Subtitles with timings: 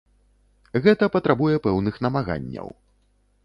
[0.85, 2.67] Гэта патрабуе пэўных намаганняў.